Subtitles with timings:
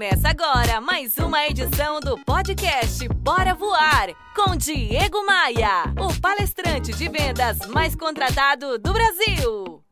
[0.00, 7.06] Começa agora mais uma edição do podcast Bora Voar com Diego Maia, o palestrante de
[7.06, 9.84] vendas mais contratado do Brasil.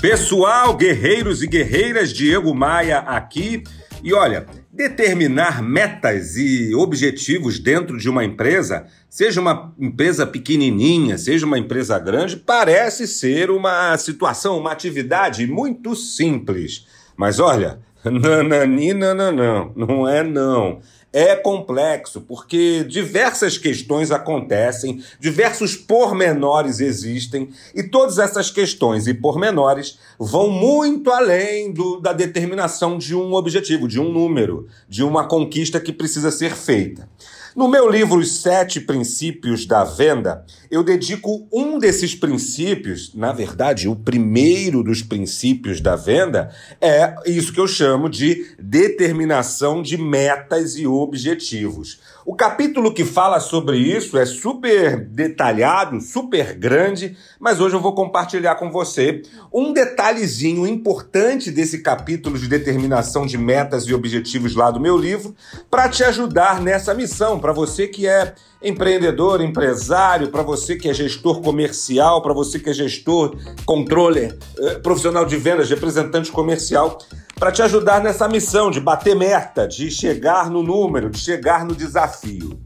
[0.00, 3.64] Pessoal, guerreiros e guerreiras, Diego Maia aqui.
[4.02, 11.44] E olha, determinar metas e objetivos dentro de uma empresa, seja uma empresa pequenininha, seja
[11.44, 16.86] uma empresa grande, parece ser uma situação, uma atividade muito simples.
[17.14, 20.80] Mas olha, nananina, não, não, não é não.
[21.12, 29.98] É complexo, porque diversas questões acontecem, diversos pormenores existem, e todas essas questões e pormenores
[30.16, 35.80] vão muito além do, da determinação de um objetivo, de um número, de uma conquista
[35.80, 37.08] que precisa ser feita.
[37.56, 43.88] No meu livro Os Sete Princípios da Venda, eu dedico um desses princípios, na verdade,
[43.88, 50.76] o primeiro dos princípios da venda, é isso que eu chamo de determinação de metas
[50.76, 51.98] e objetivos.
[52.24, 57.94] O capítulo que fala sobre isso é super detalhado, super grande, mas hoje eu vou
[57.94, 64.70] compartilhar com você um detalhezinho importante desse capítulo de determinação de metas e objetivos lá
[64.70, 65.34] do meu livro,
[65.70, 70.92] para te ajudar nessa missão, para você que é empreendedor, empresário, para você que é
[70.92, 73.34] gestor comercial, para você que é gestor,
[73.64, 76.98] controller, eh, profissional de vendas, representante comercial
[77.40, 81.74] para te ajudar nessa missão de bater meta, de chegar no número, de chegar no
[81.74, 82.60] desafio.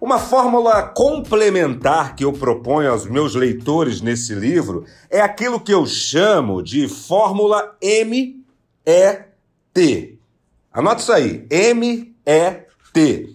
[0.00, 5.84] Uma fórmula complementar que eu proponho aos meus leitores nesse livro é aquilo que eu
[5.86, 8.38] chamo de fórmula MET.
[10.72, 12.64] Anota isso aí, MET.
[12.88, 12.92] O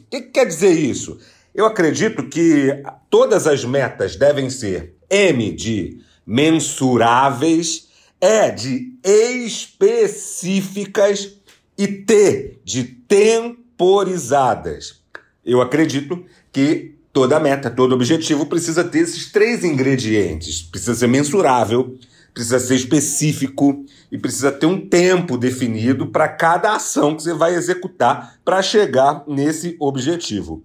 [0.09, 1.19] que, que quer dizer isso?
[1.53, 7.88] Eu acredito que todas as metas devem ser M de mensuráveis
[8.21, 11.35] é de específicas
[11.77, 15.01] e T de temporizadas.
[15.45, 20.61] Eu acredito que toda meta, todo objetivo precisa ter esses três ingredientes.
[20.61, 21.97] Precisa ser mensurável,
[22.33, 27.55] precisa ser específico e precisa ter um tempo definido para cada ação que você vai
[27.55, 30.61] executar para chegar nesse objetivo.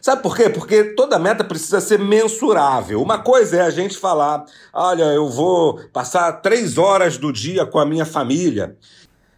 [0.00, 0.48] Sabe por quê?
[0.48, 3.02] Porque toda meta precisa ser mensurável.
[3.02, 7.78] Uma coisa é a gente falar: olha, eu vou passar três horas do dia com
[7.78, 8.76] a minha família.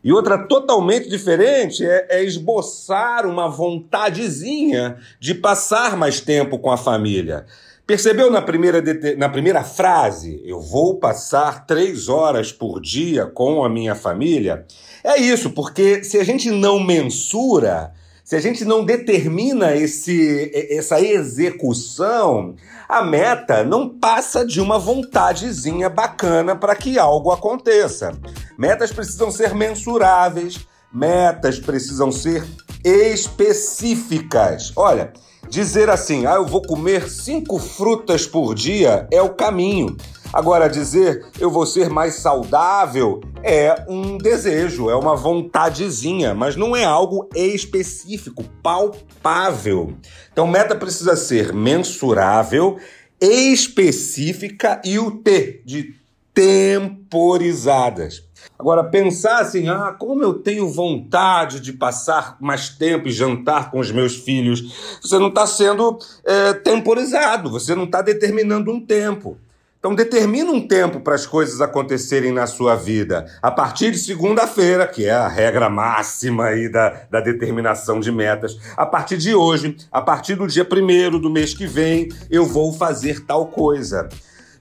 [0.05, 6.77] E outra totalmente diferente é, é, esboçar uma vontadezinha de passar mais tempo com a
[6.77, 7.47] família.
[7.87, 8.83] Percebeu na primeira,
[9.17, 10.41] na primeira frase?
[10.45, 14.65] Eu vou passar três horas por dia com a minha família?
[15.05, 17.93] É isso, porque se a gente não mensura,
[18.25, 22.55] se a gente não determina esse, essa execução,
[22.89, 28.13] a meta não passa de uma vontadezinha bacana para que algo aconteça.
[28.57, 32.45] Metas precisam ser mensuráveis, metas precisam ser
[32.85, 34.73] específicas.
[34.77, 35.13] Olha,
[35.49, 39.97] dizer assim, ah, eu vou comer cinco frutas por dia é o caminho.
[40.33, 46.75] Agora, dizer eu vou ser mais saudável é um desejo, é uma vontadezinha, mas não
[46.75, 49.95] é algo específico, palpável.
[50.33, 52.79] Então, meta precisa ser mensurável,
[53.21, 55.95] específica e o T de
[56.33, 58.25] temporizadas.
[58.59, 63.79] Agora, pensar assim, ah, como eu tenho vontade de passar mais tempo e jantar com
[63.81, 69.37] os meus filhos, você não está sendo é, temporizado, você não está determinando um tempo.
[69.83, 73.27] Então determina um tempo para as coisas acontecerem na sua vida.
[73.43, 78.57] A partir de segunda-feira, que é a regra máxima aí da, da determinação de metas,
[78.77, 82.73] a partir de hoje, a partir do dia primeiro do mês que vem, eu vou
[82.73, 84.09] fazer tal coisa.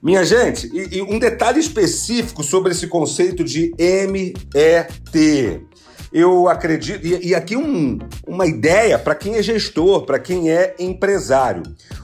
[0.02, 5.62] Minha gente, e, e um detalhe específico sobre esse conceito de MET
[6.12, 11.62] eu acredito, e, aqui um, uma ideia para quem é gestor, para quem é empresário.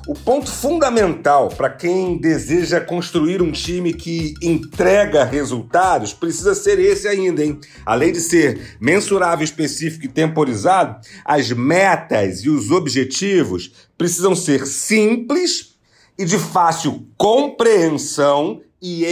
[0.08, 7.06] O ponto fundamental para quem deseja construir um time que entrega resultados precisa ser esse
[7.06, 7.60] ainda, hein?
[7.84, 15.74] Além de ser mensurável, específico e temporizado, as metas e os objetivos precisam ser simples
[16.18, 19.04] e de fácil compreensão e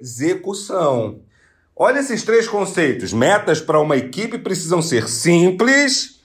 [0.00, 1.20] execução.
[1.76, 3.12] Olha esses três conceitos.
[3.12, 6.19] Metas para uma equipe precisam ser simples,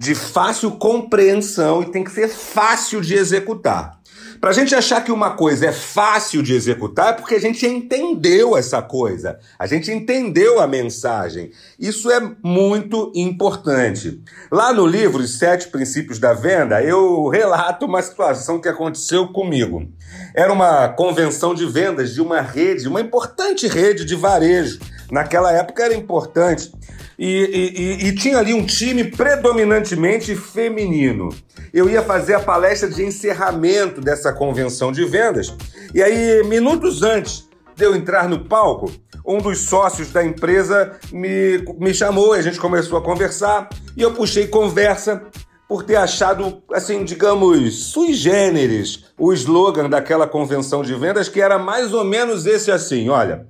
[0.00, 4.00] de fácil compreensão e tem que ser fácil de executar.
[4.40, 7.66] Para a gente achar que uma coisa é fácil de executar é porque a gente
[7.66, 11.50] entendeu essa coisa, a gente entendeu a mensagem.
[11.78, 14.22] Isso é muito importante.
[14.50, 19.86] Lá no livro Os Sete Princípios da Venda, eu relato uma situação que aconteceu comigo.
[20.34, 25.84] Era uma convenção de vendas de uma rede, uma importante rede de varejo Naquela época
[25.84, 26.72] era importante.
[27.18, 31.28] E, e, e, tinha ali um time predominantemente feminino.
[31.72, 35.54] Eu ia fazer a palestra de encerramento dessa convenção de vendas.
[35.94, 37.46] E aí, minutos antes
[37.76, 38.90] de eu entrar no palco,
[39.26, 44.14] um dos sócios da empresa me, me chamou, a gente começou a conversar e eu
[44.14, 45.22] puxei conversa
[45.68, 51.58] por ter achado, assim, digamos, sui generis, o slogan daquela convenção de vendas, que era
[51.60, 53.46] mais ou menos esse assim: olha,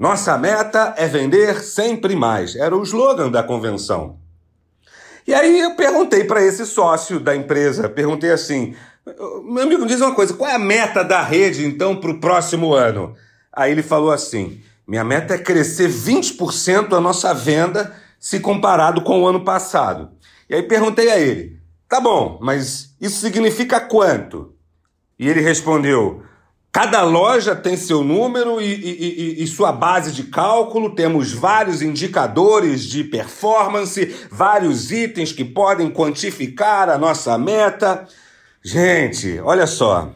[0.00, 2.56] nossa meta é vender sempre mais.
[2.56, 4.18] Era o slogan da convenção.
[5.26, 8.74] E aí eu perguntei para esse sócio da empresa, perguntei assim:
[9.44, 12.72] meu amigo, diz uma coisa, qual é a meta da rede então para o próximo
[12.72, 13.14] ano?
[13.52, 19.20] Aí ele falou assim: minha meta é crescer 20% a nossa venda se comparado com
[19.20, 20.12] o ano passado.
[20.48, 24.54] E aí perguntei a ele: Tá bom, mas isso significa quanto?
[25.18, 26.22] E ele respondeu:
[26.72, 31.82] Cada loja tem seu número e, e, e, e, sua base de cálculo, temos vários
[31.82, 38.06] indicadores de performance, vários itens que podem quantificar a nossa meta.
[38.62, 40.12] Gente, olha só,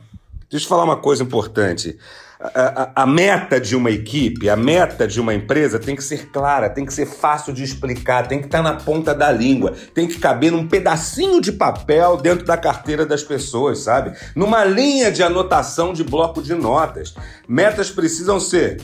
[0.48, 1.98] deixa eu falar uma coisa importante
[2.40, 6.68] a, a, meta de uma equipe, a meta de uma empresa tem que ser clara,
[6.68, 10.18] tem que ser fácil de explicar, tem que estar na ponta da língua, tem que
[10.18, 14.16] caber num pedacinho de papel dentro da carteira das pessoas, sabe?
[14.34, 17.14] Numa linha de anotação de bloco de notas.
[17.48, 18.80] Metas precisam ser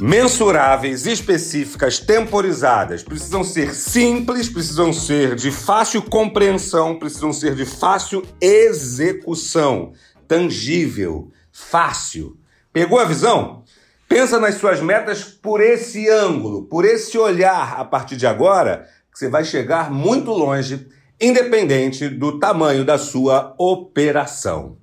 [0.00, 8.24] mensuráveis, específicas, temporizadas, precisam ser simples, precisam ser de fácil compreensão, precisam ser de fácil
[8.40, 9.92] execução,
[10.28, 12.36] tangível, fácil.
[12.78, 13.64] Pegou a visão?
[14.08, 19.18] Pensa nas suas metas por esse ângulo, por esse olhar a partir de agora, que
[19.18, 20.86] você vai chegar muito longe,
[21.20, 24.76] independente do tamanho da sua operação.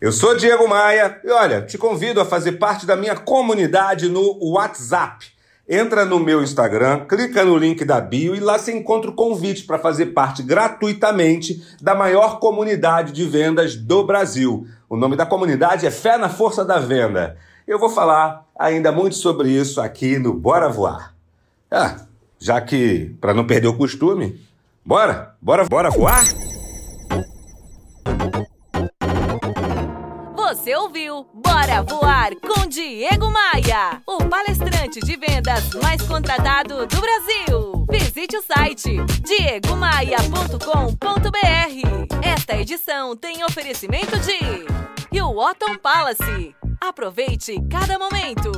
[0.00, 4.38] Eu sou Diego Maia e olha, te convido a fazer parte da minha comunidade no
[4.40, 5.26] WhatsApp.
[5.68, 9.64] Entra no meu Instagram, clica no link da bio e lá você encontra o convite
[9.64, 14.64] para fazer parte gratuitamente da maior comunidade de vendas do Brasil.
[14.92, 17.38] O nome da comunidade é Fé na Força da Venda.
[17.66, 21.14] Eu vou falar ainda muito sobre isso aqui no Bora Voar.
[21.70, 21.96] Ah,
[22.38, 24.38] já que, para não perder o costume,
[24.84, 26.22] bora, bora, bora voar?
[30.36, 37.86] Você ouviu Bora Voar com Diego Maia, o palestrante de vendas mais contratado do Brasil.
[37.90, 42.18] Visite o site diegomaia.com.br.
[42.22, 44.71] Esta edição tem oferecimento de
[45.42, 46.54] Otton Palace.
[46.80, 48.52] Aproveite cada momento.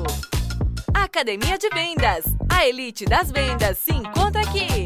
[0.93, 2.27] Academia de Vendas.
[2.51, 4.85] A elite das vendas se encontra aqui.